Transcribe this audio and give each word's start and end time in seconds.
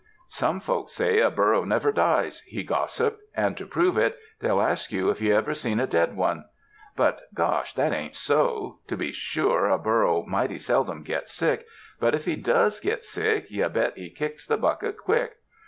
"Some 0.29 0.59
folks 0.61 0.93
say 0.93 1.19
a 1.19 1.29
burro 1.29 1.63
never 1.63 1.91
dies," 1.91 2.41
he 2.47 2.63
gossiped, 2.63 3.21
"and 3.35 3.55
to 3.55 3.67
prove 3.67 3.99
it 3.99 4.17
they'll 4.39 4.59
ask 4.59 4.91
you 4.91 5.11
if 5.11 5.21
you 5.21 5.35
ever 5.35 5.53
seen 5.53 5.79
a 5.79 5.85
dead 5.85 6.17
one. 6.17 6.45
But, 6.95 7.31
gosh, 7.35 7.75
that 7.75 7.93
ain't 7.93 8.15
so. 8.15 8.79
To 8.87 8.97
be 8.97 9.11
sure, 9.11 9.67
a 9.67 9.77
burro 9.77 10.23
mighty 10.25 10.57
seldom 10.57 11.03
gets 11.03 11.31
sick, 11.33 11.67
but 11.99 12.15
if 12.15 12.25
he 12.25 12.35
does 12.35 12.79
git 12.79 13.05
sick, 13.05 13.51
you 13.51 13.69
bet 13.69 13.95
he 13.95 14.09
kicks 14.09 14.47
the 14.47 14.57
bucket 14.57 14.97
quick. 14.97 15.33